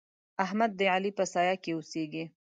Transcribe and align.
احمد 0.45 0.71
د 0.79 0.81
علي 0.93 1.11
په 1.17 1.23
سايه 1.33 1.55
کې 1.63 1.71
اوسېږي. 1.73 2.25